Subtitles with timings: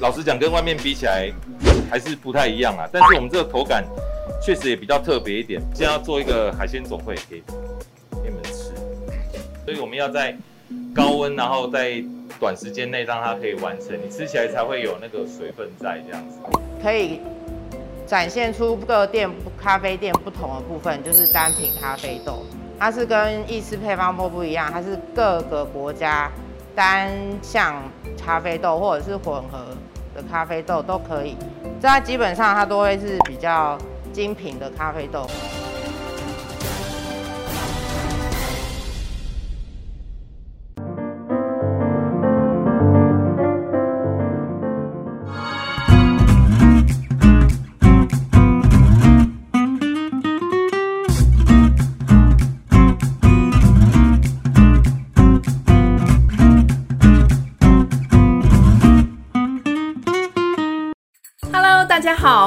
[0.00, 1.32] 老实讲，跟外面比起来
[1.88, 2.84] 还是不太一样啊。
[2.92, 3.84] 但是我们这个口感
[4.42, 5.62] 确实也比较特别一点。
[5.72, 7.40] 现在要做一个海鲜总会给
[8.22, 8.74] 给你们吃，
[9.64, 10.36] 所以我们要在
[10.92, 12.02] 高温，然后在
[12.40, 16.40] 短时间内让它可以完成，你吃起来才会有那个水分在这样子。
[16.82, 17.20] 可以
[18.04, 22.44] 展现出各店咖啡店不同的部分，就是单品咖啡豆，
[22.80, 26.28] 它是跟意式配方豆不一样，它是各个国家
[26.74, 27.80] 单向
[28.24, 29.58] 咖啡豆或者是混合
[30.14, 31.36] 的咖啡豆都可以，
[31.80, 33.76] 这基本上它都会是比较
[34.12, 35.26] 精品的咖啡豆。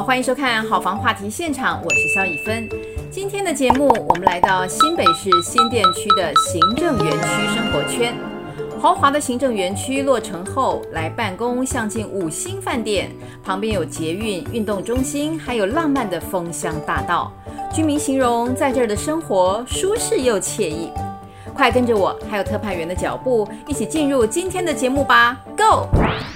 [0.08, 2.66] 欢迎收看好房话题现场，我是肖以芬。
[3.12, 8.16] 今天的节目，我们来到新北市新店区的行政园区生活圈。
[8.80, 13.12] 豪华的行政园区落成后，来办公像进五星饭店，
[13.44, 17.30] 旁边有捷运、运动中心，还有浪漫的枫香大道。
[17.74, 20.90] 居民形容在这儿的生活舒适又惬意。
[21.58, 25.88] 快跟着我，还有特派员的脚步，一起进入今天的节目吧！Go！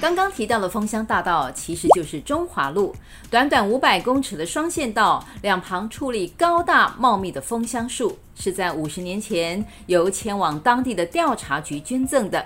[0.01, 2.91] 刚刚提到的枫香大道，其实就是中华路，
[3.29, 12.43] 短短五百公尺的双线道，两旁矗立高大茂密的枫香树，是在五十年前由前往当地的调查局捐赠的。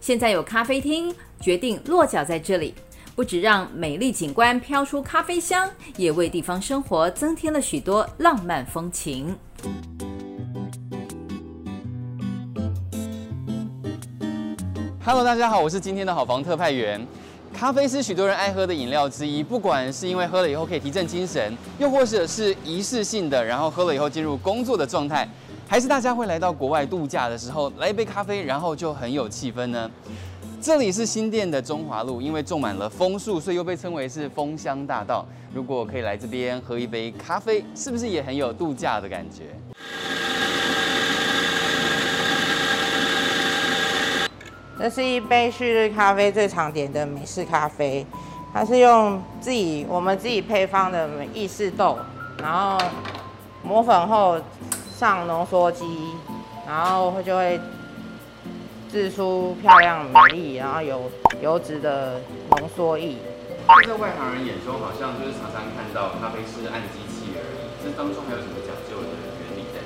[0.00, 2.72] 现在有咖啡厅，决定落脚在这里，
[3.14, 9.36] 不止让美丽景观飘出咖啡香，也为地方生活增添了许多浪漫风情。
[15.06, 17.00] Hello，大家好，我是今天的好房特派员。
[17.54, 25.28] 咖啡是许多人爱喝的饮料之一，不管是因为喝了以后可以提振精神，又或者是仪式性的，然后喝了以后进入工作的状态，
[25.68, 29.88] 还是大家会来到国外度假的时候来一杯咖啡，然后就很有气氛呢？
[30.60, 35.24] 这里是新店的中华路，因为种满了枫树，所以又被称为是枫香大道。
[35.54, 39.44] 如果可以来这边喝一杯咖啡，是不是也很有度假的感觉？
[44.78, 48.06] 这是一杯旭日咖啡最常点的美式咖啡，
[48.52, 51.98] 它是用自己我们自己配方的意式豆，
[52.42, 52.78] 然后
[53.62, 54.38] 磨粉后
[54.94, 55.86] 上浓缩机，
[56.68, 57.58] 然后就会
[58.92, 61.10] 制出漂亮美丽，然后有
[61.40, 62.20] 油脂的
[62.50, 63.16] 浓缩液。
[63.86, 69.08] 在外行人眼中，好像就是常常看到咖啡是按机器而已，这当中还有什么讲究的
[69.40, 69.80] 原理在？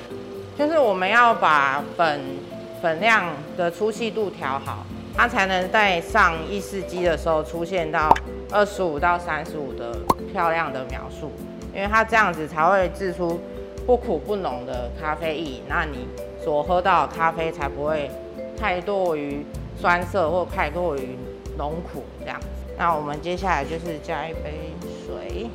[0.59, 2.40] 就是我们要把粉。
[2.81, 3.27] 粉量
[3.57, 8.11] 的粗细度调好，它才能在上意式机的时候出现到
[8.51, 9.95] 二十五到三十五的
[10.33, 11.31] 漂亮的描述，
[11.75, 13.39] 因为它这样子才会制出
[13.87, 16.07] 不苦不浓的咖啡液，那你
[16.43, 18.11] 所喝到的咖啡才不会
[18.59, 19.45] 太过于
[19.79, 21.19] 酸涩或太过于
[21.59, 22.47] 浓苦这样子。
[22.79, 24.73] 那我们接下来就是加一杯
[25.07, 25.51] 水，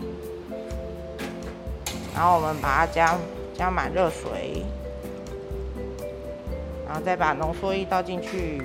[2.13, 3.17] 然后我们把它加
[3.57, 4.63] 加满热水。
[7.03, 8.61] 再把浓缩液倒进去，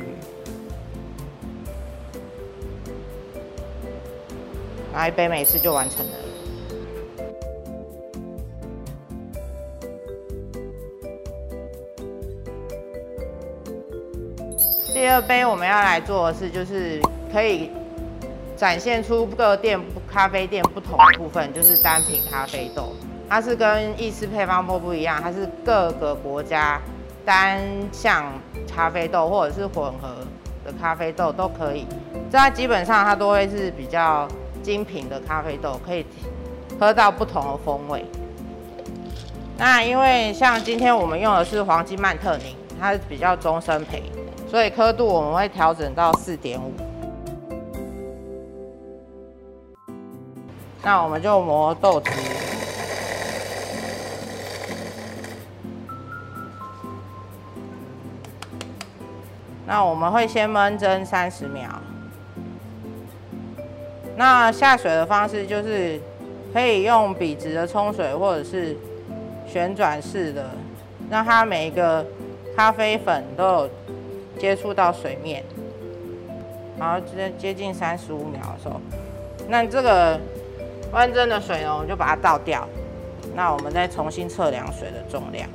[4.93, 6.13] 拿一杯美式就完成了。
[14.93, 17.01] 第二杯我们要来做的是，就是
[17.33, 17.71] 可以
[18.57, 22.93] 展现出各店咖啡店不同的部分，就是单品咖啡豆，
[23.29, 26.81] 它是跟意式配方豆不一样，它是各个国家。
[27.25, 27.61] 单
[27.93, 28.33] 项
[28.73, 30.17] 咖啡豆或者是混合
[30.65, 31.87] 的咖啡豆都可以，
[32.31, 34.27] 这它基本上它都会是比较
[34.63, 36.05] 精品的咖啡豆，可以
[36.79, 38.05] 喝到不同的风味。
[39.57, 44.03] 那因为像今天我们用的是黄金曼特宁，它是比较终身焙，
[44.49, 46.73] 所以刻度我们会调整到四点五。
[50.83, 52.11] 那我们就磨豆子。
[59.71, 61.71] 那我们会先焖蒸三十秒。
[64.17, 66.01] 那下水的方式就是
[66.53, 68.77] 可以用笔直的冲水，或者是
[69.47, 70.51] 旋转式的，
[71.09, 72.05] 让它每一个
[72.57, 73.71] 咖啡粉都有
[74.41, 75.45] 接触到水面。
[76.77, 78.81] 然后接接近三十五秒的时候，
[79.49, 80.19] 那这个
[80.93, 82.67] 焖蒸的水呢，我们就把它倒掉。
[83.37, 85.49] 那我们再重新测量水的重量。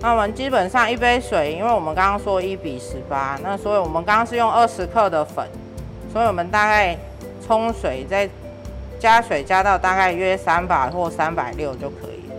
[0.00, 5.48] 那我们基本上一杯水，因为我们刚刚说一比十八，那所以我们刚刚是用二十克的粉，
[6.12, 6.96] 所以我们大概
[7.44, 8.28] 冲水，再
[9.00, 12.34] 加水加到大概约三百或三百六就可以了。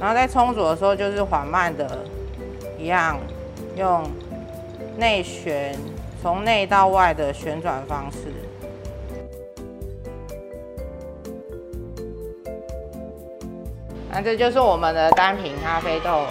[0.00, 1.98] 然后在冲煮的时候，就是缓慢的，
[2.78, 3.18] 一样
[3.76, 4.02] 用
[4.96, 5.76] 内旋，
[6.22, 8.39] 从内到外的旋转方式。
[14.12, 16.26] 那这就是我们的单品咖啡豆。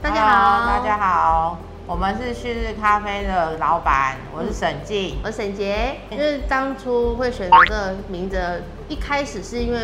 [0.00, 5.96] 大家好，大家好，我们是旭日咖啡的老板，我是沈静，我是沈杰。
[6.10, 9.78] 因为当初会选择这个名字，一开始是因为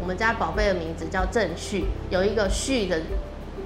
[0.00, 3.02] 我们家宝贝的名字叫郑旭，有一个旭的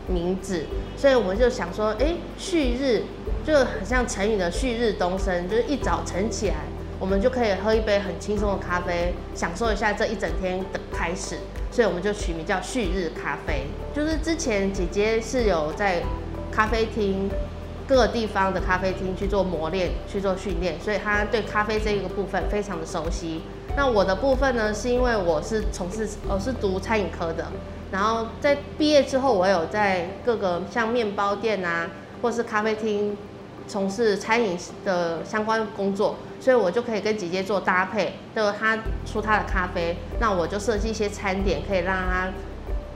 [0.09, 0.65] 名字，
[0.97, 3.05] 所以我们就想说，哎、欸，旭日
[3.45, 6.57] 就很像成语的旭日东升，就是一早晨起来，
[6.99, 11.37] 我们就可以喝一杯很轻松的咖啡，享受一下这一整天的开始。
[11.71, 13.69] 所以我们就取名叫旭日咖啡。
[13.95, 16.03] 就是之前姐姐是有在
[16.51, 17.31] 咖啡厅
[17.87, 23.43] 各个地方的咖啡厅去做磨练、去做训练，所以他对咖啡这一个部分非常的熟悉。
[23.77, 27.47] 那我的部分呢，是因为我是从事我是读餐饮科的，
[27.93, 31.91] 然后在毕业之后，我有在各个像面包店啊，
[32.23, 33.17] 或是咖啡厅
[33.69, 36.17] 从事餐饮的相关工作。
[36.39, 42.29] 所以我就可以跟姐姐做搭配，就是她出她的咖啡，那我就设计一些餐点，可以让她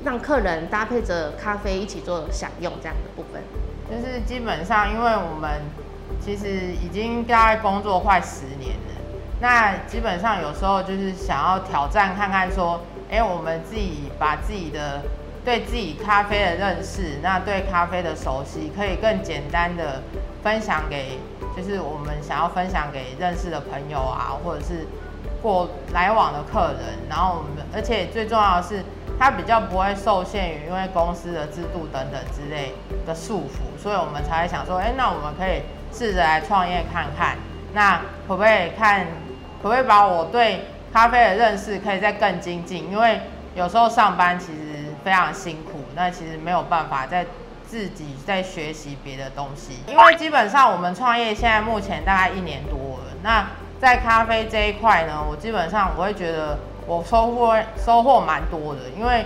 [0.05, 3.43] 让客人搭配着咖啡一起做享用这样的部分。
[3.91, 5.61] 就是基本上，因为我们
[6.21, 6.47] 其实
[6.81, 9.01] 已经大概工作快十年了，
[9.41, 15.03] 那基本上有时候就是想要挑战看看说，哎、我们自己把自己的
[15.45, 20.03] 对自己咖啡的认识，那对咖啡的熟悉，可以更简单的
[20.43, 21.19] 分享给。
[21.57, 24.87] 就是我们想要分享给认识的朋友啊，或者是
[25.43, 28.85] 过来往的客人，然后我们，而且最重要的是，
[29.21, 32.73] 它比较不会受限于因为公司的制度等等之类
[33.07, 35.63] 的束缚，所以我们才会想说，哎，那我们可以
[35.93, 37.37] 试着来创业看看，
[37.75, 39.07] 那可不可以看，
[39.63, 42.91] 可不可以把我对咖啡的认识可以再更精进？
[42.91, 43.21] 因为
[43.55, 47.27] 有时候上班其实非常辛苦，那其实没有办法再。
[47.71, 53.13] 自己在学习别的东西，因为基本上我们创业现在目前大概一年多了。
[53.23, 53.47] 那
[53.81, 56.59] 在咖啡这一块呢，我基本上我会觉得
[56.91, 59.25] 我收获收获蛮多的，因为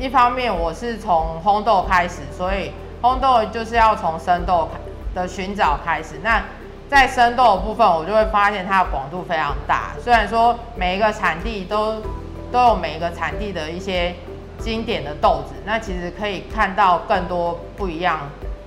[0.00, 4.68] 一方面我是从烘豆开始，所以烘豆就是要从生豆
[5.14, 6.18] 的寻找开始。
[6.24, 6.42] 那
[6.88, 9.92] 在生豆的部分，我就会发现它的广度非常大。
[10.02, 12.02] 虽然说每一个产地都
[12.50, 14.12] 都有每一个产地的一些。
[14.56, 18.20] 经典的豆子，那其实可以看到更多不一样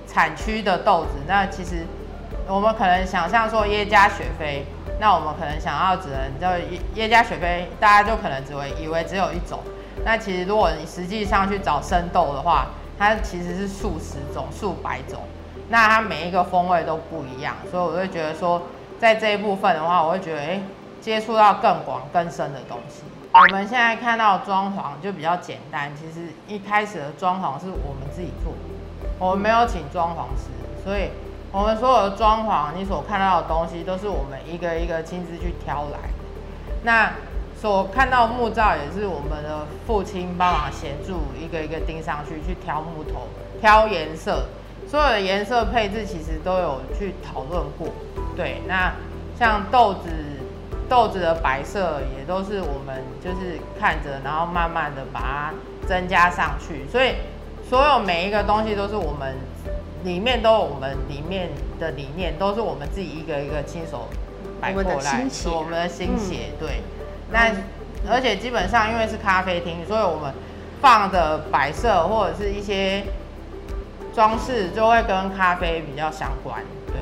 [0.06, 1.16] 产区的豆子。
[1.26, 1.86] 那其实
[2.46, 4.64] 我们可能想象说耶加雪菲，
[5.00, 6.46] 那我们可能想要只能就
[6.94, 9.60] 耶加雪菲，大家就可能只会以为只有一种。
[10.04, 12.66] 那其实如果你实际上去找生豆的话，
[12.98, 15.22] 它其实是数十种、数百种。
[15.68, 18.62] 那它每一个风味都不一样，所以我会觉得说，
[18.98, 20.60] 在这一部分的话，我会觉得哎、
[21.00, 23.02] 接触到更广、更深的东西。
[23.32, 28.52] 我们现在看到装潢就比较简单，其实一开始的装潢是我们自己做，
[29.18, 30.48] 我们没有请装潢师，
[30.82, 31.10] 所以
[31.52, 35.98] 我们所有的装潢，你所看到的东西都是我们一个一个亲自去挑来。
[36.82, 37.12] 那
[37.60, 43.28] 所看到木造也是我们的父亲帮忙协助，一个一个钉上去，去挑木头、
[43.60, 44.44] 挑颜色，
[44.86, 47.88] 所有的颜色配置其实都有去讨论过。
[48.36, 48.92] 对，那
[49.38, 50.08] 像豆子。
[50.88, 55.52] 豆子的摆设也都是我们就是看着，然后慢慢的把它
[55.86, 56.86] 增加上去。
[56.90, 57.16] 所以
[57.68, 59.36] 所有每一个东西都是我们
[60.04, 64.08] 里面都有我们里面的理念，都是我们自己一个一个亲手
[64.60, 66.50] 摆过来，是我们的心血。
[66.58, 66.82] 对，
[67.30, 67.52] 那
[68.10, 70.32] 而且基本上因为是咖啡厅，所以我们
[70.80, 73.04] 放的摆设或者是一些
[74.14, 76.62] 装饰就会跟咖啡比较相关。
[76.86, 76.96] 对，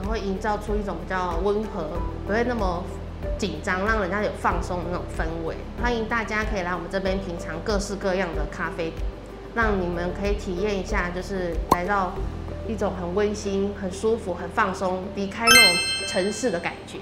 [0.00, 1.88] 然后营造出一种比较温和，
[2.26, 2.82] 不会那么。
[3.36, 5.54] 紧张，让人家有放松的那种氛围。
[5.82, 8.94] 欢迎大家可以来我们这边品尝各式各样的咖啡，
[9.54, 12.12] 让你们可以体验一下，就是来到
[12.68, 15.76] 一种很温馨、很舒服、很放松，离开那种
[16.06, 16.98] 城市的感觉。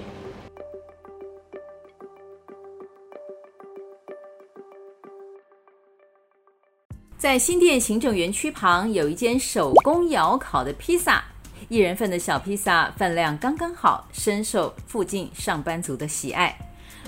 [7.16, 11.22] 在新店行政园区旁有一间手工窑烤的披萨。
[11.68, 16.56] 一人份的小披萨分量刚刚好，深受附近上班族的喜爱。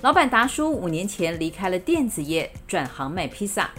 [0.02, 3.70] 老板达叔五年前离开了电子业，转行卖披萨。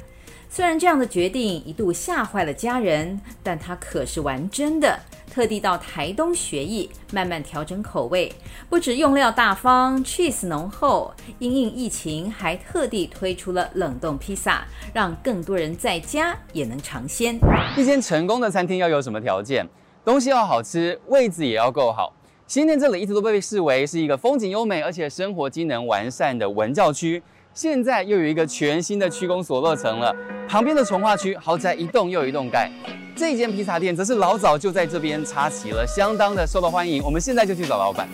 [0.53, 4.99] 虽然这样的决定一度吓坏了家人，但他可是玩真的。
[5.31, 8.29] 特地到台东学艺，慢慢调整口味。
[8.69, 17.39] 不止用料大方，cheese 浓厚，因应疫情还特地推出了冷冻披萨，让更多人在家也能尝鲜。
[17.77, 19.65] 一间成功的餐厅要有什么条件？
[20.03, 22.11] 东西要好吃，位置也要够好。
[22.45, 27.23] 新店这里一直都被视为是一个风景优美，而且生活机能完善的文教区。
[27.53, 30.15] 现在又有一个全新的区公所落成了，
[30.47, 32.71] 旁边的从化区豪宅一栋又一栋盖。
[33.13, 37.03] 这间披萨店则是老早就在这边插旗了，相当的受到欢迎。
[37.03, 38.07] 我们现在就去找老板。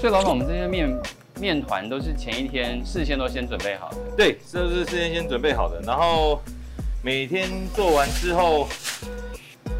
[0.00, 0.98] 所以老板，我们这些面
[1.38, 3.96] 面团都是前一天事先都先准备好的？
[4.16, 6.40] 对，这是事先先准备好的，然后。
[7.00, 8.66] 每天做完之后，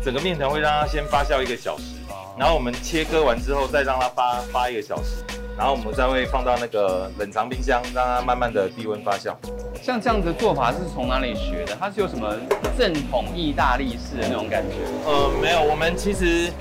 [0.05, 1.97] 整个面团会让它先发酵一个小时，
[2.39, 5.25] 然后我们切割完之后再让它发发一个小时，
[5.57, 9.35] 然后我们再会放到那个冷藏冰箱，让它慢慢的低温发酵。
[9.83, 11.77] 像这样子的做法是从哪里学的？
[11.79, 12.37] 它是有什么
[12.79, 14.77] 正统意大利式的那种感觉？
[15.05, 16.53] 呃，没有，我们其实，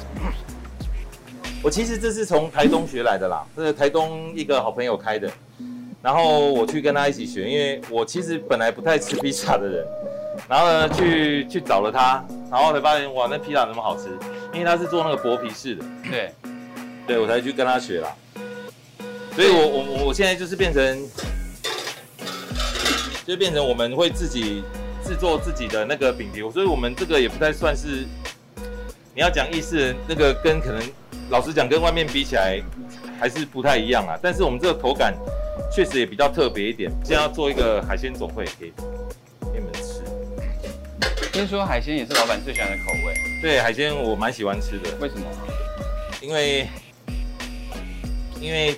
[1.61, 5.31] 我其实这是从台东学来的啦，这是台东一个好朋友开的，
[6.01, 9.85] 然后我去跟他一起学，因为我其实本来不太吃披萨的人。
[10.47, 14.09] 然后呢，去去找了他，然后才发现哇，那披萨怎么好吃，
[14.53, 15.83] 因为他是做那个薄皮式的。
[16.09, 16.33] 对，
[17.05, 18.15] 对我才去跟他学啦。
[19.35, 21.09] 所以我我我现在就是变成，
[23.25, 24.63] 就变成我们会自己
[25.05, 28.05] 制作自己的那个饼皮，所以我们这个也不太算是，
[29.13, 30.81] 你要讲意式那个跟可能
[31.29, 32.61] 老实讲跟外面比起来
[33.19, 34.17] 还是不太一样啊。
[34.21, 35.13] 但是我们这个口感
[35.71, 36.89] 确实也比较特别一点。
[37.03, 38.73] 现在要做一个海鲜总会可以。
[41.37, 43.13] 听说海鲜也是老板最喜欢的口味。
[43.43, 44.89] 对，海鲜我蛮喜欢吃的。
[44.99, 45.23] 为什么？
[46.19, 46.67] 因为
[48.41, 48.75] 因为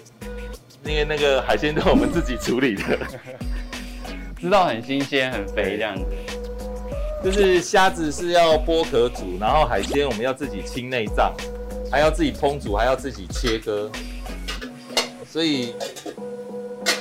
[0.83, 2.99] 因为那个海鲜都是我们自己处理的，
[4.41, 6.03] 知道很新鲜、很肥这样子。
[7.23, 11.33] 就是虾子是要剥壳煮，然后海鲜我们要自己清内脏，
[11.89, 13.89] 还要自己烹煮，还要自己切割，
[15.25, 15.73] 所以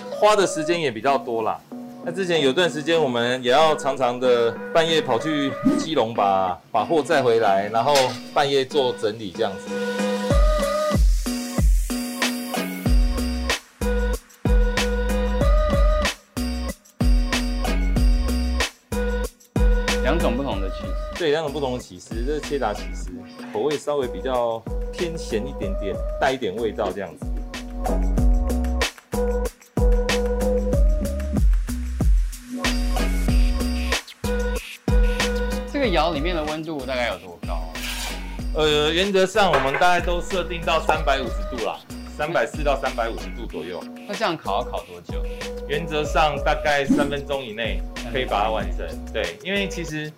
[0.09, 1.61] 花的时间也比较多啦。
[2.11, 7.95] 那之前有段时间，我们也要常常的半夜跑去基隆把把货载回来，然后
[8.33, 9.69] 半夜做整理这样子。
[20.03, 23.11] 两种不同的起司，对，两种不同的起司，这是切达起司，
[23.53, 24.59] 口味稍微比较
[24.91, 27.27] 偏咸一点点，带一点味道这样子。
[36.13, 37.63] 里面的温度大概有多高？
[38.55, 41.79] 呃，原则上我们大概都设定到三百五十度啦，
[42.17, 43.83] 三百四到三百五十度左右。
[44.09, 45.23] 那这样烤要烤多久？
[45.69, 48.87] 原则上大概三分钟以内可以把它完成。
[49.13, 50.11] 对，因为其实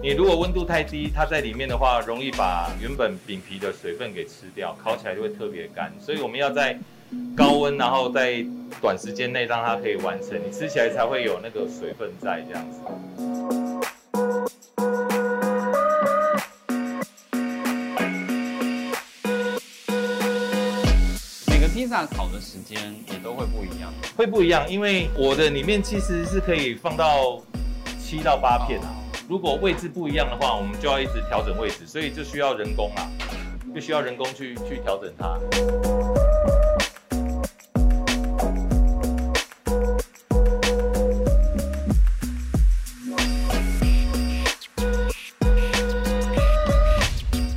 [0.00, 5.92] 你如果温度太低，它在里面的话，容易把原本饼皮的水分给吃掉，烤起来就会特别干。
[6.00, 6.78] 所以我们要在
[7.36, 8.44] 高温，然后在
[8.80, 13.63] 短时间内让它可以完成，你吃起来才会有那个水分在这样子。
[21.94, 27.40] 披萨烤的时间也都会不一样，会不一样，因为我的里面其实是可以放到
[28.00, 28.90] 七到八片啊。
[29.28, 33.08] 如果位置不一样的话，我们就要一直调整位置，所以就需要人工啊，
[33.72, 35.38] 就需要人工去去调整它。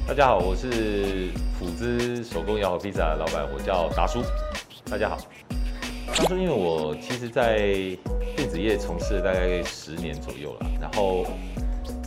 [0.07, 1.26] 大家好，我是。
[2.23, 4.21] 手工窑和披萨的老板，我叫达叔，
[4.89, 5.17] 大家好。
[6.15, 7.57] 他说因为我其实，在
[8.35, 11.25] 电子业从事大概十年左右了，然后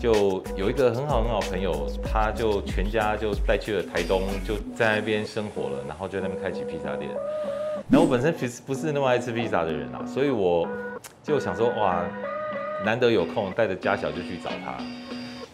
[0.00, 7.11] 就有一个很好很好朋友，他就全家就带去了台东，就在那边生活了，然后就在那边开启披萨店。
[7.88, 10.67] 然后我本身其实不是那么爱吃披萨的人啊，所以我
[11.23, 12.02] 就想说，哇，
[12.85, 14.83] 难得有空，带着家小就去找他，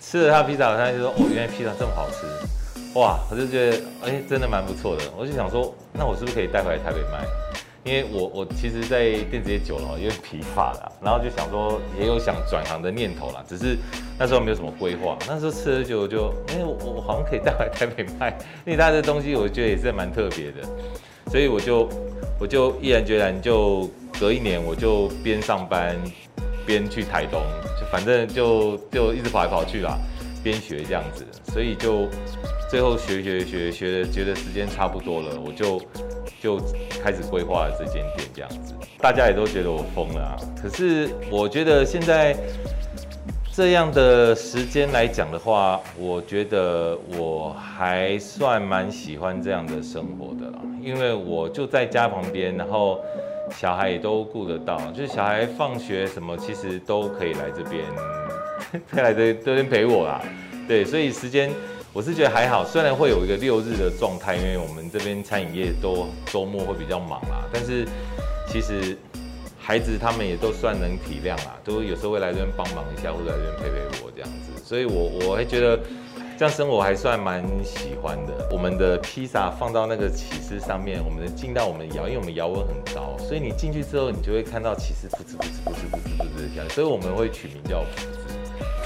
[0.01, 2.27] 吃了他披萨，他就说，哦，原来披萨这么好吃。
[2.97, 5.03] 哇，我就觉得哎、真的蛮不错的。
[5.19, 7.26] 我就想说，那我是不是可以带回来台北卖？
[7.85, 13.45] 因为我我其实，在电子业久了，因为疲乏了，然后就想说，也有想转行的念头啦。
[13.47, 13.76] 只是
[14.19, 15.15] 那时候没有什么规划。
[15.29, 18.31] 那时候吃了酒就，哎、我我好像可以带回来台北卖，
[18.65, 20.67] 因为他的东西我觉得也是蛮特别的。
[21.31, 21.87] 所以我就
[22.41, 25.95] 我就毅然决然，就隔一年我就边上班
[26.65, 27.43] 边去台东，
[27.79, 29.99] 就反正就就一直跑来跑去啦，
[30.43, 31.26] 边学这样子。
[31.53, 32.09] 所以就。
[32.69, 35.81] 最后学学学学的，觉得时间差不多了，我就
[36.41, 36.61] 就
[37.03, 38.75] 开始规划了这间店这样子。
[38.99, 42.37] 大家也都觉得我疯了啊，可是我觉得现在
[43.55, 53.01] 这样的时间来讲的话，我觉得我还算蛮喜欢这样的生活的啦，因为我就在家旁边，然后
[53.55, 57.85] 小孩也都顾得到，就是小孩放学什么，其实都可以来这边，
[58.93, 60.21] 再来这这边陪我啦。
[60.67, 61.49] 对，所以时间。
[61.97, 67.88] 我是觉得还好，虽然会有一个六日的状态，因为我们这边餐饮业都周末会比较忙啦，但是
[68.47, 68.95] 其实
[69.59, 75.81] 孩子他们也都算能体谅啦，都有时候会来这边帮忙一下，或者来这边陪陪我这样子，所以我我还觉得
[76.37, 78.47] 这样生活还算蛮喜欢的。
[78.53, 88.26] 我们的披萨放到那个起司上面，我们进到我们窑，因为我们窑温很高，所以你进去之后，你就会看到起司噗呲噗呲噗呲噗呲噗呲这样，所以我们会取名叫噗呲。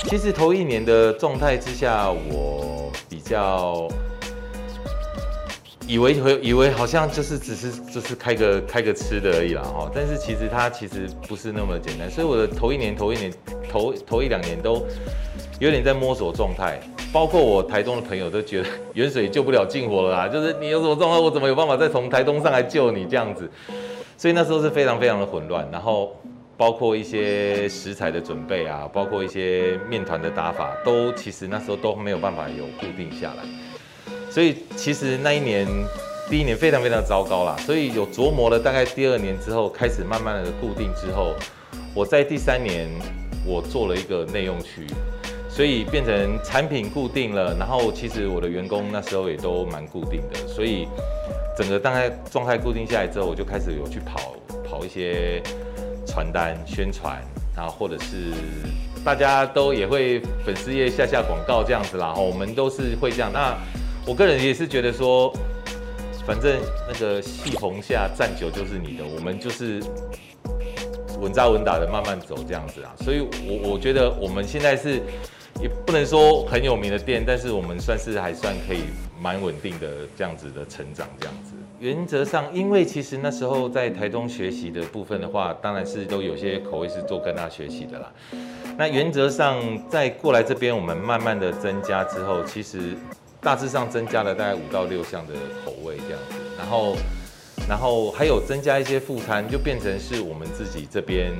[0.08, 2.59] 其实头一年的状态之下，我
[3.30, 3.88] 较
[5.86, 13.32] 以为以为好像就是只是就是开个开个吃的而已啦哈，但是其实它其实不是那么简单，所以我的头一年头一年
[13.70, 14.84] 头头一两年都
[15.60, 16.80] 有点在摸索状态，
[17.12, 23.48] 包括我台东的朋友都觉得远水救不了近火了啦，就是你有什么状况，我怎么有办法再从台东上来救你这样子，
[24.16, 26.16] 所以那时候是非常非常的混乱，然后。
[26.60, 33.42] 包括一些食材的准备啊，包括一些面团的打法，都其实那时候都没有办法有固定下来，
[34.30, 35.66] 所以其实那一年
[36.28, 37.56] 第一年非常非常糟糕啦。
[37.60, 41.34] 所以有琢磨了大概第二年之后，开始慢慢的固定之后，
[41.94, 42.90] 我在第三年
[43.46, 44.86] 我做了一个内用区，
[45.48, 50.86] 所以变成产品固定了，然后其实我的员工那时候也都蛮固定的，所以
[51.56, 55.42] 整个大概状态固定下来之后，我就开始有去跑跑一些。
[56.10, 57.22] 传单宣传，
[57.56, 58.34] 然后或者是
[59.04, 63.32] 大家都也会粉丝页下下广告这样子啦，我们都是会这样。
[63.32, 63.56] 那
[64.04, 65.32] 我个人也是觉得说，
[66.26, 69.80] 反正那个戏棚下站久就是你的，我们就是
[71.20, 72.92] 稳扎稳打的慢慢走这样子啊。
[73.04, 75.00] 所以我我觉得我们现在是
[75.62, 78.84] 也不能说很有名的店，但是我们算是还算可以
[79.20, 81.49] 蛮稳定的这样子的成长这样子。
[81.80, 88.12] 原则上，因为其实那时候在台东学习的部分的话，当然是都有些口味是做跟他学习的啦。
[88.76, 92.94] 那原则上，在过来这边，我们慢慢的增加之后，其实
[93.40, 95.32] 大致上增加了大概五到六项的
[95.64, 96.36] 口味这样子。
[96.58, 96.96] 然后，
[97.66, 101.32] 然后还有增加一些副餐，就变成是我们自己这边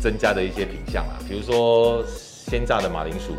[0.00, 3.34] 增加的一些品项啦，比如说鲜榨的马铃薯。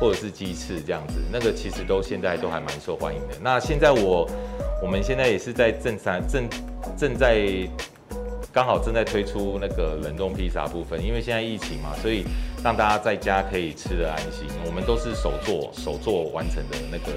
[0.00, 3.34] 或者是鸡翅这样子，那个其实都现在都还蛮受欢迎的。
[3.42, 4.28] 那现在我
[4.82, 6.48] 我们现在也是在正三正
[6.96, 7.46] 正在
[8.52, 12.24] 刚好正在推出那个冷冻披萨部分，因为现在疫情嘛，所以
[12.62, 14.46] 让大家在家可以吃得安心。
[14.66, 17.12] 我们都是手做手做完成的那个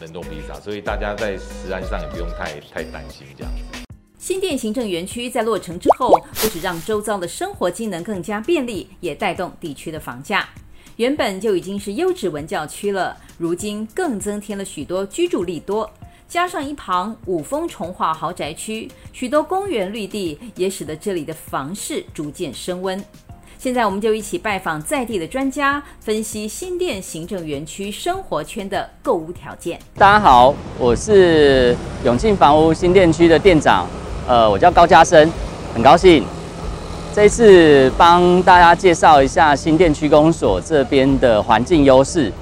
[0.00, 3.52] 冷冻披萨，所以大家在食安上也不用太太担心这样。
[4.18, 10.48] 新店行政园区在落成之后，不止让周遭的生活机能更加便利，也带动地区的房价。
[10.96, 15.90] 原本就已经是优质文教区了，如今更增添了许多居住利多，
[16.28, 23.02] 加上一旁五峰重化豪宅区，许多公园绿地也使得这里的房市逐渐升温。
[23.58, 29.76] 现在我们就一起拜访在地的专家，分析新店行政园区生活圈的购物条件。
[29.96, 33.88] 大家好，我是永庆房屋新店区的店长，
[34.28, 35.28] 呃，我叫高家生，
[35.74, 36.24] 很高兴。
[37.14, 42.32] 这一次帮大家介绍一下新店区公所这边的环境优势。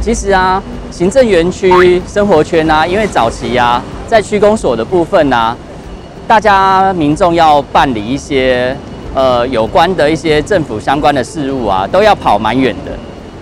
[0.00, 5.56] 其实啊，行政园区生活圈啊，因为早期啊，在区公所的部分啊，
[6.26, 8.76] 大家民众要办理一些
[9.14, 12.90] 呃有关的一些政府相关的事务啊，都要跑蛮远的。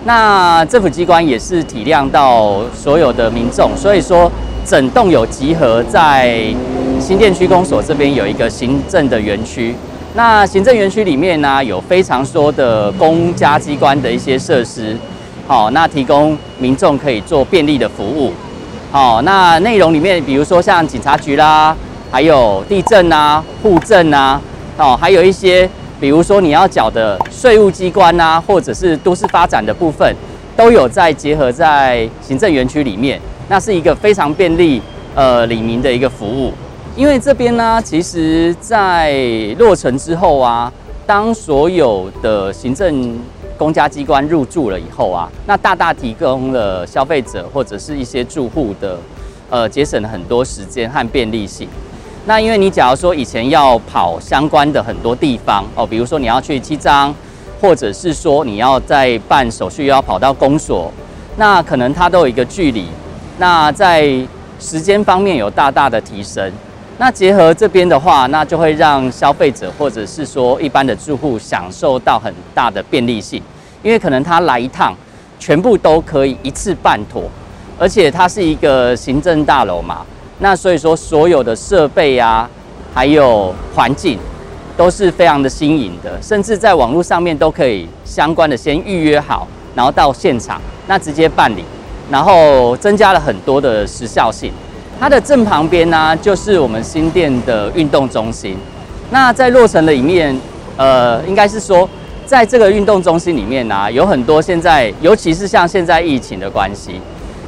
[0.05, 4.31] 那政府机关也是体谅到所有的民众，所以说。
[4.65, 6.45] 整栋有集合在
[6.99, 9.75] 新店区公所这边有一个行政的园区，
[10.13, 14.95] 那行政园区里面呢，有非常多的公家机关的一些设施，
[15.47, 18.31] 好，那提供民众可以做便利的服务，
[18.91, 21.75] 好，那内容里面比如说像警察局啦，
[22.11, 24.39] 还有地政啊、户政啊，
[24.77, 25.67] 哦，还有一些
[25.99, 30.15] 比如说你要缴的税务机关啊，或者是都市发展的部分，
[30.55, 33.19] 都有在结合在行政园区里面。
[33.51, 34.81] 那是一个非常便利，
[35.13, 36.53] 呃，里民的一个服务。
[36.95, 39.13] 因为这边呢，其实在
[39.59, 40.71] 落成之后啊，
[41.05, 43.19] 当所有的行政
[43.57, 48.97] 公家机关入住了以后啊，那大大提供了消费者或者是一些住户的，
[49.49, 51.67] 呃，节省了很多时间和便利性。
[52.25, 57.13] 那因为你假如说以前要跑相关的很多地方哦，比如说你要去七张，
[57.59, 60.89] 或者是说你要在办手续要跑到公所，
[61.35, 62.85] 那可能它都有一个距离。
[63.41, 64.07] 那在
[64.59, 66.53] 时间方面有大大的提升。
[66.99, 73.41] 那结合这边的话，那就会让消费者或者是说一般的住户享受到很大的便利性，
[73.81, 74.95] 因为可能他来一趟，
[75.39, 77.23] 全部都可以一次办妥，
[77.79, 80.05] 而且它是一个行政大楼嘛。
[80.37, 82.47] 那所以说，所有的设备啊，
[82.93, 84.19] 还有环境，
[84.77, 91.65] 都是非常的新颖的，甚至在网络上面都可以相关的先预约好，然后到现场那直接办理，
[92.11, 94.51] 然后增加了很多的时效性。
[94.99, 98.55] 它的正旁边呢，就是我们新店的运动中心。
[99.09, 100.39] 那在落成的里面，
[100.77, 101.89] 呃，应该是说，
[102.25, 107.01] 在这个运动中心里面呢，有很多现在，尤其是像现在疫情的关系。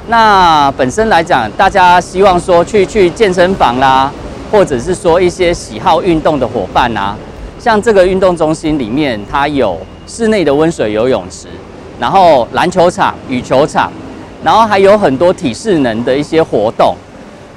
[0.08, 4.12] 那本身来讲，大家希望说去去健身房啦，
[4.52, 7.16] 或者是说一些喜好运动的伙伴啊，
[7.60, 11.48] 像这个运动中心里面，它有室内的温水游泳池，
[12.00, 13.90] 然后篮球场、羽球场，
[14.44, 16.96] 然后还有很多体适能的一些活动。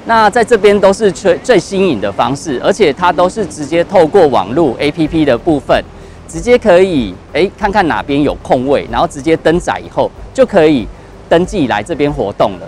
[0.05, 5.83] 那在这边都是最最新颖的方式，而且它都是直接透过网络 APP 的部分，
[6.27, 10.87] 直接可以诶看看哪边有空位，然后直接登载以后就可以。
[11.29, 12.65] 登记来这边活动了，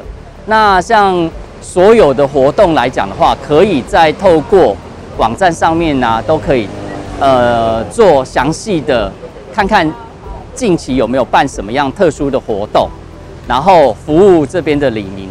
[0.47, 4.75] 那像所有的活动来讲的话，可以在透过
[5.17, 6.67] 网站上面呢、都可以
[7.21, 9.09] 呃做详细的
[9.53, 9.89] 看看
[10.53, 12.89] 近期有没有办什么样特殊的活动，
[13.49, 15.27] 然后服务这边的里民。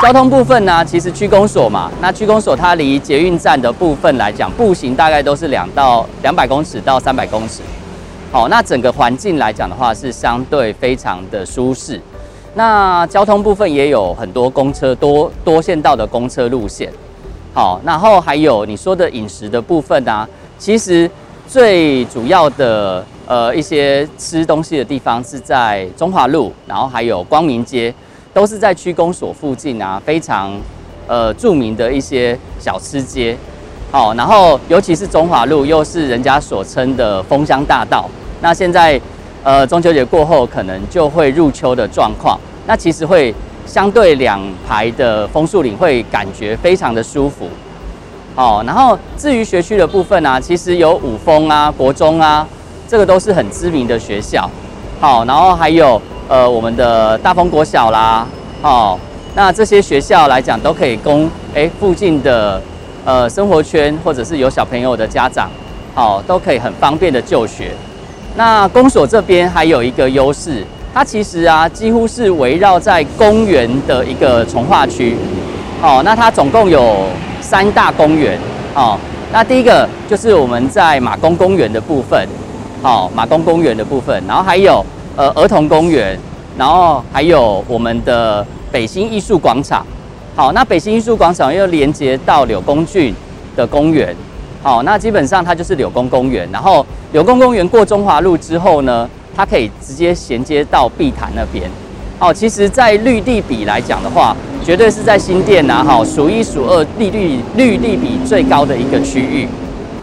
[0.00, 7.60] 交通部分呢，其实区公所嘛，那区公所它离捷运站的部分来讲，步行大概都是两到两百公尺到三百公尺。
[8.30, 12.00] 好，那整个环境来讲的话，是相对非常的舒适。
[12.54, 16.88] 那交通部分也有很多公车，多多线道的公车路线，
[17.52, 21.10] 好，然后还有你说的饮食的部分啊，其实
[21.48, 27.94] 最主要的呃一些吃东西的地方是在中华路，然后还有光明街，
[28.34, 30.52] 都是在区公所附近啊，非常
[31.06, 33.36] 呃著名的一些小吃街，
[33.92, 38.08] 好，然后尤其是中华路又是人家所称的枫香大道，
[38.40, 39.00] 那现在。
[39.42, 44.38] 呃，中秋节过后可能就会入秋的状况，那其实会相对两
[44.68, 47.48] 排的枫树林会感觉非常的舒服。
[48.34, 52.46] 好，然后至于学区的部分呢、啊，其实有五峰啊、国中啊，
[52.90, 54.50] 这个都是很知名的学校。
[55.00, 58.26] 好，然后还有呃我们的大丰国小啦，
[58.60, 58.98] 好，
[59.36, 62.60] 那这些学校来讲都可以供哎附近的
[63.04, 65.48] 呃生活圈或者是有小朋友的家长，
[65.94, 67.70] 好都可以很方便的就学。
[68.34, 75.16] 那公所这边还有一个优势，它其实啊几乎是围绕在公园的一个从化区，
[75.80, 77.06] 哦，那它总共有
[77.40, 78.36] 三大公园，
[78.74, 78.98] 哦，
[79.32, 82.28] 那第一个就是我们在马公公园的部分，
[82.82, 84.84] 哦，马公公园的部分，然后还有
[85.16, 86.18] 呃儿童公园，
[86.56, 89.84] 然后还有我们的北新艺术广场，
[90.34, 93.14] 好，那北新艺术广场又连接到柳公郡
[93.54, 94.14] 的公园。
[94.62, 101.70] 好，那基本上它就是柳工公园，然后柳工公园过中华路之后呢，它可以直接衔接到碧潭那边。
[102.18, 109.48] 哦，其实，在绿地比来讲的话，绝对是在新店呐，哈，数一数二绿地绿地比最高的一个区域。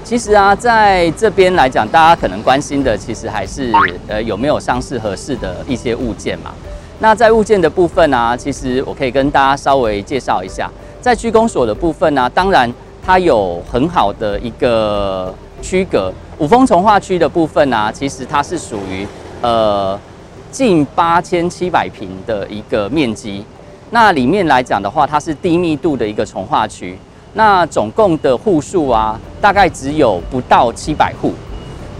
[0.08, 3.74] 其实啊，在这边来讲，大家可能关心的，其实还是
[4.08, 6.54] 呃有没有上市合适的一些物件嘛。
[7.00, 12.74] 那在物件的部分呢，其实我可以跟大家稍微介绍一下，在区公所的部分呢，当然。
[13.06, 19.08] 它有很好的一个区隔，五峰重化区的部分呢、其实它是属于
[19.41, 19.98] 呃
[20.52, 23.46] 近八千七百平的一个面积。
[23.91, 27.00] 那里面来讲的话，它是低密度的一个重化区。
[27.38, 31.32] 那总共的户数啊，大概只有不到七百户。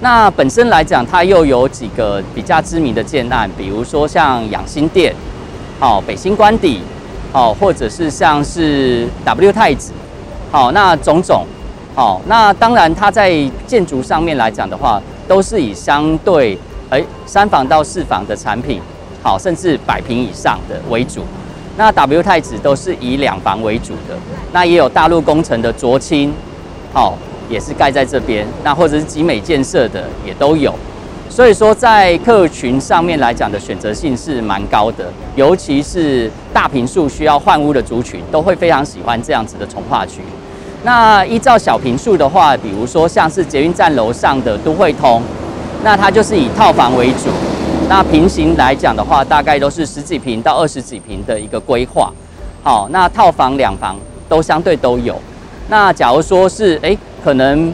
[0.02, 5.14] 那本身来讲，它又有几个比较知名的建案，比如说像养心殿，
[5.80, 6.82] 哦，北新官邸，
[7.32, 9.94] 哦，或者是像是 W 太子。
[10.52, 11.46] 好，那种种，
[11.94, 13.32] 好，那当然，它在
[13.68, 16.58] 建筑上面来讲的话，都是以相对，
[16.90, 18.82] 哎，三房到四房的产品，
[19.22, 21.22] 好，甚至百平以上的为主。
[21.78, 24.18] 那 W 太子都是以两房为主的，
[24.52, 26.34] 那也有大陆工程的卓清，
[26.92, 27.16] 好，
[27.48, 28.46] 也是盖在这边。
[28.64, 30.74] 那或者是集美建设的也都有。
[31.30, 40.22] 所以说，在客群上面来讲的选择性是蛮高的，尤其是大坪数需要换屋的族群，都会非常喜欢这样子的从化区。
[40.84, 45.22] 那依照小坪数的话，比如说像是捷运站楼上的都会通，
[45.84, 47.30] 那它就是以套房为主。
[47.90, 52.12] 那平行来讲的话，大概都是十几坪到二十几坪的一个规划。
[52.62, 53.96] 好，那套房两房
[54.28, 55.18] 都相对都有。
[55.70, 57.74] 那假如说是诶，可能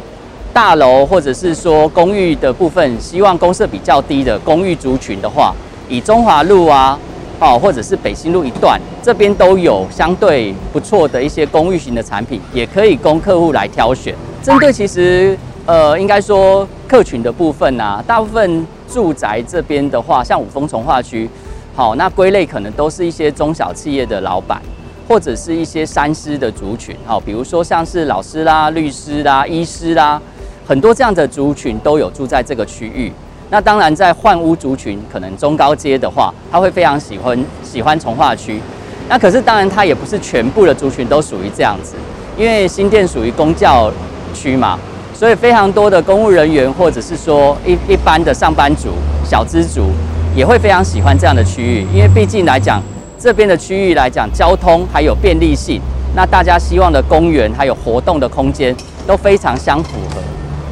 [0.53, 5.51] 大楼或者是说公寓的部分，希望公设比较低的公寓族群的话，
[5.89, 6.97] 以中华路啊，
[7.39, 14.13] 哦，或者是北新路一段，这边都有相对不错的一些公寓型的产品，也可以供客户来挑选。
[14.43, 21.27] 针对其实呃，应该说客群的部分啊，大部分住宅这边的话，像五丰从化区，
[21.75, 24.61] 好，那归类可能都是一些中小企业的老板。
[25.05, 30.19] 或者是一些三师的族群，好，比如说像是老师啦、律师啦、医师啦，
[30.65, 33.11] 很多这样的族群都有住在这个区域。
[33.49, 38.61] 那当然，在换屋族群，可能中高阶的话，他会非常喜欢喜欢从化区。
[39.09, 41.95] 那可是当然，它也不是全部的族群都属于这样子，
[42.37, 43.91] 因为新店属于公教
[44.33, 44.79] 区嘛，
[45.23, 48.89] 所以非常多的公务人员或者是说一一般的上班族、
[49.23, 49.89] 小资族，
[50.35, 52.83] 也会非常喜欢这样的区域，因为毕竟来讲。
[53.17, 55.79] 这边的区域来讲，交通还有便利性，
[56.13, 58.75] 那大家希望的公园还有活动的空间
[59.07, 60.19] 都非常相符合，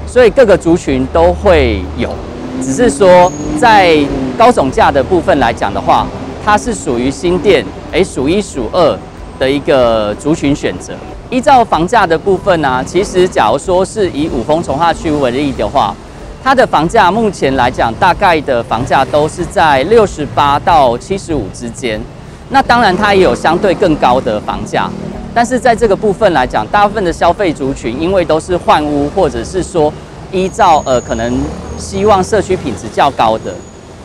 [0.05, 2.09] 所以各个族群都会有。
[2.61, 3.97] 只是说在
[4.37, 6.05] 高总价的部分来讲的话，
[6.43, 8.99] 它是属于新店，诶，数一数二
[9.39, 10.91] 的一个族群选择。
[11.31, 15.95] 依照房价的部分呢、其实假如说是以五峰、从化区为例的话，
[16.43, 21.97] 它的房价目前来讲，大概的房价都是在六十八到七十五之间。
[22.49, 24.89] 那当然，它也有相对更高的房价，
[25.33, 29.91] 但是在这个部分来讲，大部分的消费族群因为都是换屋，或者是说
[30.33, 31.33] 依照呃可能
[31.77, 33.55] 希望社区品质较高的，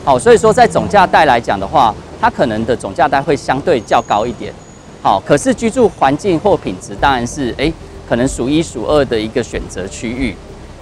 [0.05, 4.55] 好，所以说在总价带来讲的话，它可能的总价带会相对较高一点，
[5.07, 7.73] 好，可是居住环境或品质当然是诶
[8.09, 10.35] 可能数一数二的一个选择区域，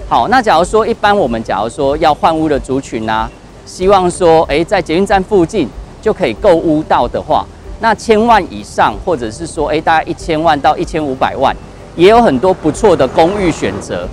[0.08, 3.30] 好，那假如说一般我们假如说要换屋的族群呢、啊，
[3.66, 5.68] 希望说诶在捷运站附近
[6.00, 7.44] 就可以购屋到的话。
[7.80, 11.54] 那千万以上，或者是说，诶，大概一千万到一千五百万，
[11.94, 14.08] 也有很多不错的公寓选择。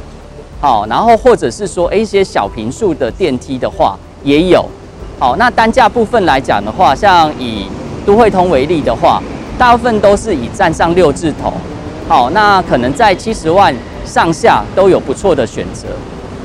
[0.60, 4.66] 好，然后或者是说，诶，一些小坪数的电梯的话，也有。
[5.18, 7.68] 好，那单价部分来讲的话，像以
[8.06, 9.24] 都会通为例的话，
[9.62, 11.54] 大部分都是以站上六字头。
[12.08, 13.72] 好，那可能在七十万
[14.04, 15.88] 上下都有不错的选择。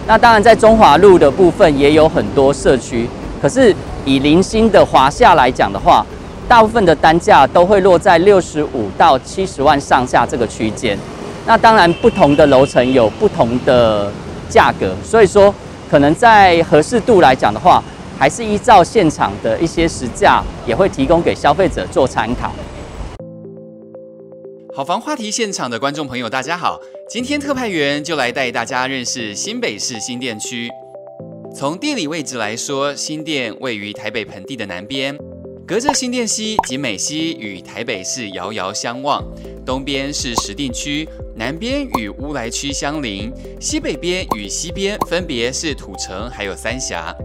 [0.07, 3.09] 那当然，在中华路的部分也有很多社区，
[3.41, 3.75] 可是
[4.05, 6.05] 以零星的华厦来讲的话，
[6.47, 10.99] 大部分的单价都会落在六十五到七十万上下这个区间，
[11.47, 14.13] 那当然不同的楼层有不同的
[14.51, 15.53] 价格，所以说
[15.91, 17.83] 可能在合适度来讲的话，
[18.19, 22.53] 还是依照现场的一些实价，也会提供给消费者做参考。
[24.77, 30.69] 好房话题现场的观众朋友，大家好，今天特派员就来带大家认识新北市新店区。
[31.57, 35.17] 从地理位置来说，新店位于台北盆地的南边。
[35.67, 39.25] 隔着新店溪、及美溪与台北市遥遥相望，
[39.65, 47.17] 东边是石碇区，南边与乌来区相邻，西北边与西边分别是土城还有三峡。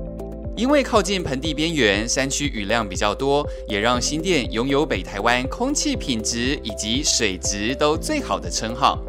[0.61, 9.03] 因为靠近盆地边缘，山区雨量比较多，也让新店拥有北台湾空气品质以及水质都最好的称号。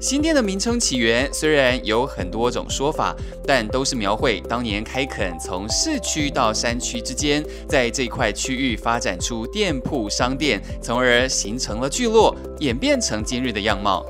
[0.00, 3.12] 新店的名称起源虽然有很多种说法，
[3.44, 14.06] 但都是描绘当年开垦从市区到山区之间，在这块区域发展出店铺商店，从而形成了聚落，演变成今日的样貌。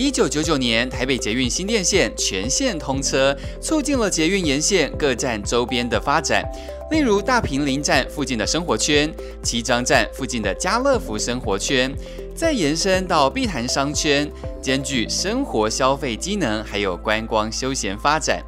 [0.00, 6.42] 一九九九年，台北捷运新店线全线通车，促进了捷运沿线各站周边的发展。
[6.90, 11.94] 例如大坪林站附近的生活圈，七张站附近的家乐福生活圈，
[12.34, 14.26] 再延伸到碧潭商圈，
[14.62, 18.42] 兼具生活消费机能，还有观光休闲发展。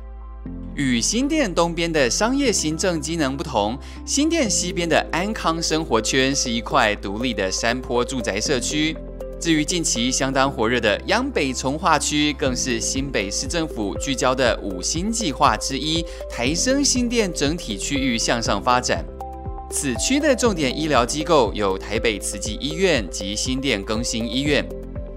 [0.75, 8.97] 与新店东边的商业行政机能不同，新店西边的安康生活圈是一块独立的山坡住宅社区。
[9.43, 19.05] 至于近期相当火热的央北从化区，更是新北市政府聚焦的五星计划之一，抬升新店整体区域向上发展。
[19.69, 24.65] 此区的重点医疗机构有台北慈济医院及新店更新医院。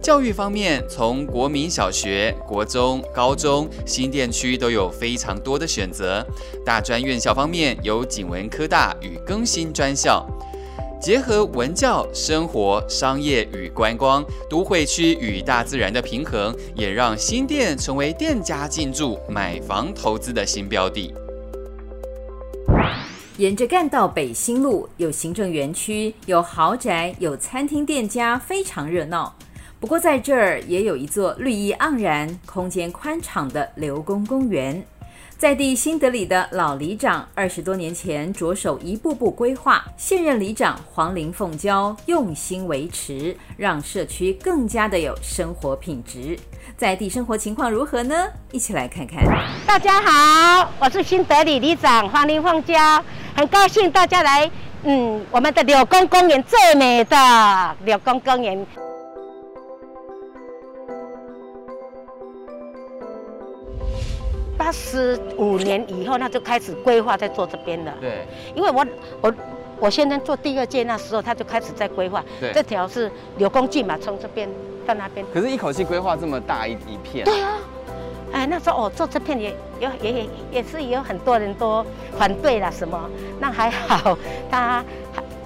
[0.02, 6.26] 教育方面，从国民小学、国中、高中，新店区都有非常多的选择。
[6.66, 10.26] 大专院校方面，有景文科大与更新专校。
[11.06, 21.13] 结合文教、生活、商业与观光，都会区与大自然的平衡，也让新店成为店家进驻、买房投资的新标的。
[23.38, 29.32] 沿着干道北新路有行政园区，有豪宅，有餐厅，店家非常热闹。
[29.80, 34.84] 不过在这儿也有一座绿意盎然、空间宽敞的刘公公园。
[35.38, 46.39] 在地新德里的老里长二十多年前着手一步步规划，现任里长黄林凤娇用心维持，让社区更加的有生活品质。
[46.78, 48.15] 在地生活情况如何呢？
[48.54, 49.26] 一起来看看。
[49.67, 53.04] 大家好，我是新德里里长黄林凤娇，
[53.36, 54.50] 很高兴大家来，
[54.84, 58.65] 嗯，我们的柳公公园最美的柳公公园。
[64.58, 67.94] 八十五年以后，那就开始规划在做这边了。
[68.00, 68.86] 对，因为我
[69.22, 69.34] 我
[69.80, 72.24] 我先生做第二届那时候，他就开始在规划。
[72.39, 74.50] 对，这条是柳公郡嘛，从这边
[74.86, 75.26] 到那边。
[75.34, 77.26] 可是，一口气规划这么大一一片。
[77.26, 77.58] 对啊，
[78.32, 81.86] 哎，那时候哦，做这片也有也也也是有很多人都
[82.18, 84.18] 反对了什么，那还好，
[84.50, 84.84] 他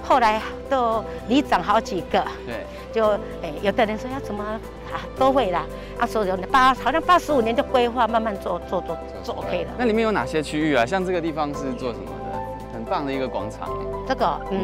[0.02, 2.24] 后来都里长好几个。
[2.46, 3.10] 对，就
[3.42, 4.44] 哎，有的人说要怎么
[4.92, 5.64] 啊，都会啦。
[5.98, 9.70] 他说有八，好像八十五年就规划，慢慢做做做做 OK 了。
[9.76, 10.86] 那里面有哪些区域啊？
[10.86, 12.40] 像这个地方是做什么的？
[12.72, 13.68] 很棒的一个广场。
[14.08, 14.58] 这个嗯，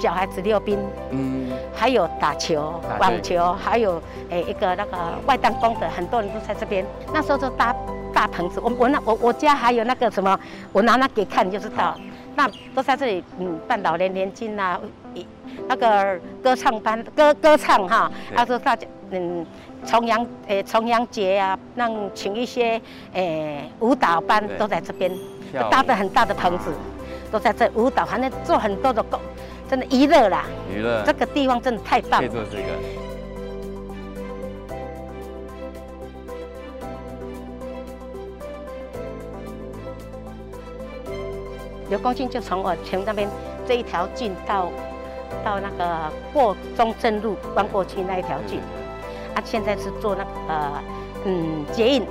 [0.00, 0.78] 小孩子溜冰，
[1.10, 6.84] 嗯，还有打球、网球，还有哎一个那个外弹弓的，很多人都在这边。
[7.12, 7.74] 那时候就搭
[8.12, 10.38] 大棚子，我我那我我家还有那个什么，
[10.72, 11.96] 我拿那给看你就知道。
[12.36, 14.78] 那都在这里嗯办老年年金啊，
[15.66, 19.46] 那个歌唱班歌歌唱哈，他说大家嗯。
[19.84, 22.80] 重阳诶，重阳节啊，让请一些
[23.12, 25.10] 诶舞蹈班都在这边，
[25.70, 26.72] 搭的很大的棚子，
[27.30, 29.18] 都在这舞蹈，还能做很多的工，
[29.68, 30.44] 真的娱乐啦。
[30.72, 31.02] 娱乐。
[31.04, 32.28] 这个地方真的太棒了。
[32.28, 32.62] 可以做这个。
[41.90, 43.28] 柳工径就从我从那边
[43.68, 44.70] 这一条径到
[45.44, 48.60] 到那个过中正路弯过去那一条径。
[49.34, 50.82] 他、啊、现在是做那个呃，
[51.24, 52.06] 嗯，捷运，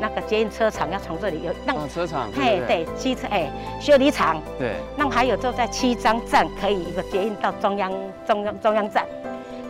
[0.00, 7.92] 那个捷运车厂要从这里有那个、哦、车厂，嘿，对，汽车哎，修理厂，对，那还有就在七张站可以一个捷运到中央
[8.26, 9.06] 中央中央站，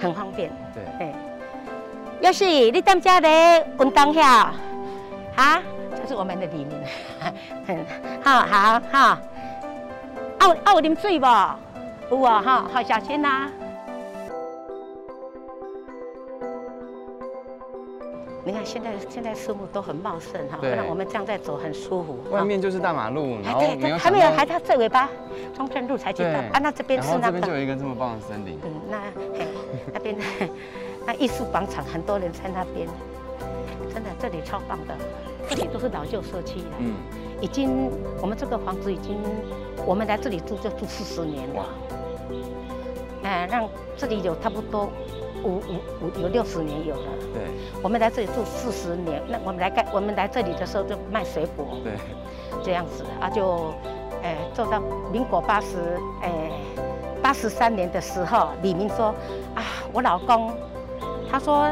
[0.01, 1.15] 很方便，对，哎，
[2.21, 3.29] 要是你当家的
[3.81, 4.53] 运动下，
[5.37, 5.63] 啊，
[6.01, 6.71] 这是我们的黎明，
[7.67, 7.85] 很
[8.25, 8.81] 好好。
[8.91, 9.19] 好，
[10.39, 11.27] 奥奥林水不？
[12.09, 13.51] 有啊哈，好小心呐、啊。
[18.47, 22.17] 你看现在现在树木都很茂盛哈，那我们这样在走很舒服。
[22.31, 25.11] 外面就是大马路，然后没有还没有还到最尾巴，
[25.53, 26.39] 中正路才去到。
[26.53, 27.27] 啊，那这边是那个。
[27.27, 28.57] 这边就有一个这么棒的森林。
[28.63, 29.03] 嗯，那
[29.93, 30.17] 那边
[31.05, 32.87] 那艺术广场很多人在那边，
[33.93, 34.95] 真的这里超棒的，
[35.51, 36.77] 这里都是老旧社区了。
[36.79, 36.95] 嗯。
[37.41, 37.91] 已经
[38.23, 39.17] 我们这个房子已经
[39.85, 41.67] 我们来这里住就住四十年了。
[43.25, 44.89] 哎，让这里有差不多。
[45.47, 47.43] 五五五有六十年有了，对，
[47.83, 51.93] 我们来这里住四十年，那我们来盖，我们来这里的时候就卖水果，对，
[52.65, 53.73] 这样子啊就，
[54.23, 54.83] 呃，做到
[55.13, 56.31] 民国八十，呃，
[57.23, 59.15] 八十三年的时候，李明说，
[59.55, 60.53] 啊，我老公，
[61.31, 61.71] 他说，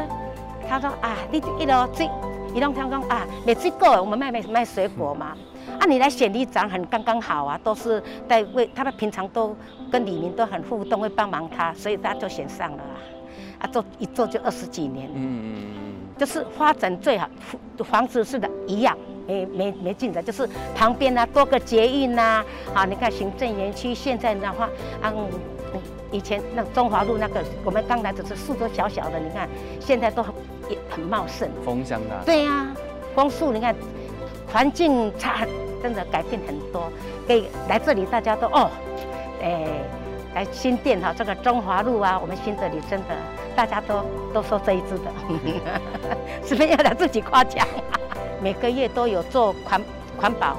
[0.67, 2.05] 他说啊，你一楼这
[2.53, 5.35] 一栋天宫啊，每次过我们卖卖卖水果嘛，
[5.79, 9.53] 啊，你来选里长很刚刚好啊，都是在为他们平常都
[9.91, 12.77] 跟李明都很互动，会帮忙他，所以他就选上了。
[12.77, 12.95] 啊，
[13.71, 17.27] 做一做就二十几年，嗯嗯嗯，就是发展最好，
[17.83, 24.69] 房子是的一样，没没没进展，就是旁边啊多个捷运呐，啊，你看行政园区现在的话，
[25.03, 25.27] 嗯，
[26.11, 30.33] 以前那中华路那个，我们刚来只是树都小小的，你看现在都很
[30.69, 32.75] 也很茂盛，风香的，对呀、啊，
[33.15, 33.75] 枫树，你看
[34.51, 35.45] 环境差，
[35.81, 36.91] 真的改变很多，
[37.27, 38.69] 给来这里大家都哦，
[39.41, 39.67] 哎，
[40.33, 43.07] 来新店哈，这个中华路啊，我们新这里真的。
[43.55, 45.11] 大家都都说这一支的，
[46.45, 47.65] 是不是要来自己夸奖？
[48.43, 49.81] 每个月都有做环
[50.17, 50.57] 环保，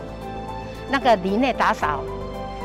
[0.90, 2.00] 那个林内打扫，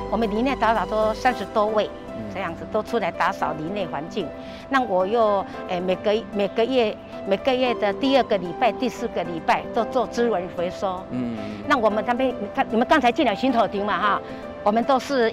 [0.09, 1.89] 我们林内打扫都三十多位，
[2.33, 4.27] 这样子都出来打扫林内环境。
[4.69, 6.95] 那我又诶每个每个月
[7.27, 11.03] 每个月的第二个礼拜、第四个礼拜都做资源回收。
[11.11, 11.37] 嗯。
[11.67, 14.21] 那我们那边你看，你们刚才进了巡头亭嘛哈，
[14.63, 15.31] 我们都是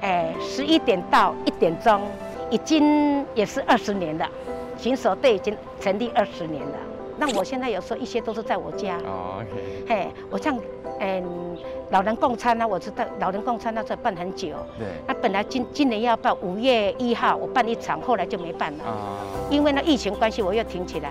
[0.00, 2.00] 诶十一点到一点钟。
[2.50, 4.28] 已经也是二十年了，
[4.76, 6.76] 巡守队已经成立二十年了。
[7.16, 8.96] 那我现在有时候一些都是在我家。
[9.04, 9.44] 哦。
[9.88, 10.58] 嘿，我像
[10.98, 11.22] 嗯，
[11.90, 14.48] 老人共餐呢，我知道老人共餐那时候办很久。
[14.78, 14.86] 对。
[15.06, 18.84] 那本来今今年要办五月一号，我办一场，后来就没办了。
[18.84, 19.18] 啊。
[19.50, 21.10] 因为那疫情关系，我又停起来。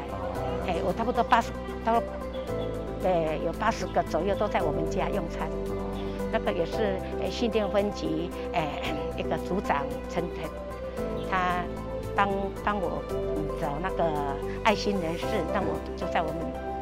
[0.67, 1.51] 哎，我差不多八十，
[1.85, 2.01] 到
[3.03, 5.47] 呃有八十个左右都在我们家用餐。
[6.31, 8.61] 那个也是呃新店分局呃
[9.17, 10.49] 一个组长陈陈。
[11.29, 11.63] 他
[12.15, 12.27] 帮
[12.63, 13.01] 帮我
[13.61, 14.03] 找那个
[14.63, 16.37] 爱心人士，让我就在我们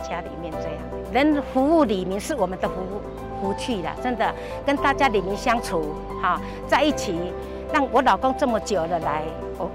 [0.07, 0.79] 家里面这样，
[1.13, 3.01] 人服务李明是我们的服务。
[3.39, 4.33] 福气了，真的
[4.65, 7.31] 跟大家李明相处，哈，在一起，
[7.71, 9.21] 让我老公这么久了来，
[9.59, 9.69] 我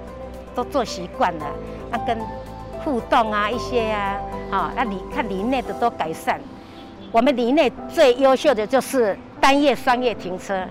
[0.53, 1.45] 都做习惯了，
[1.89, 2.17] 那跟
[2.83, 4.19] 互动啊一些啊，
[4.51, 6.41] 啊，那里看里内的都改善。
[7.09, 10.61] 我们里内最优秀的就是单页双页停车。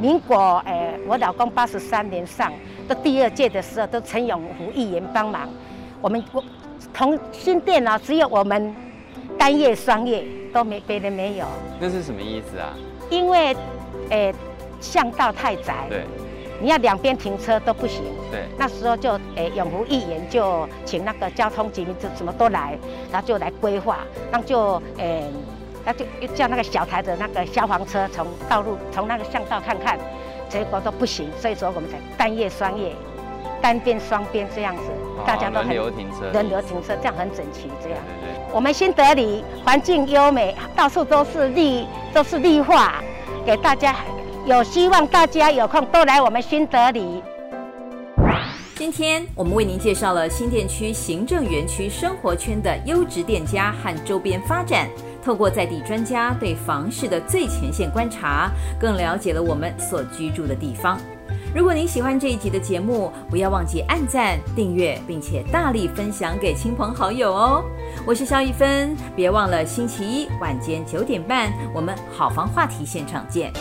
[0.00, 2.50] 民国诶，我老公八十三年上，
[2.90, 5.48] 都第二届的时候，都陈永福议员帮忙。
[6.00, 6.42] 我们我
[6.92, 8.74] 同新店啊，只有我们
[9.38, 11.46] 单页双页都没别人没有。
[11.78, 12.74] 那是什么意思啊？
[13.08, 13.56] 因为
[14.08, 14.34] 诶，
[14.80, 16.02] 巷道太窄，对，
[16.60, 18.02] 你要两边停车都不行。
[18.28, 22.76] 对，那时候就诶，永福议员就请那个交通局就什么都来，
[23.12, 23.98] 然后就来规划，
[24.32, 25.30] 那就诶。
[25.82, 29.98] 那就叫那个小台的那个消防车从道路从那个巷道看看，
[30.50, 32.92] 结果都不行，所以说我们才单页双页，
[33.62, 34.82] 单边双边这样子，
[35.24, 37.98] 大家都很轮流停车，轮流停车这样很整齐这样。
[38.20, 38.54] 对对对。
[38.54, 43.00] 我们新德里环境优美，到处都是绿，都是绿化，
[43.46, 43.94] 给大家
[44.44, 47.22] 有希望，大家有空都来我们新德里。
[48.74, 54.88] 今天我们为您介绍了新店区行政园区生活圈的优质店家和周边发展。
[55.22, 60.98] 透过在地专家对房市的最前线观察，更了解了我们所居住的地方。
[61.54, 67.64] 如果您喜欢这一集的节目，不要忘记按赞、订阅，并且大力分享给亲朋好友哦。
[68.06, 73.52] 我是肖一芬，别忘了星期一晚间九点半，我们好房话题现场见。